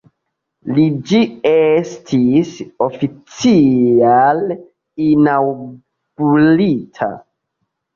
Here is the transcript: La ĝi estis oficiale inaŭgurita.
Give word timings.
La 0.77 0.85
ĝi 1.09 1.19
estis 1.51 2.51
oficiale 2.87 4.61
inaŭgurita. 5.15 7.17